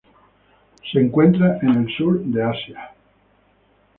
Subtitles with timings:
[0.91, 2.89] Se encuentra en el Sur de Asia.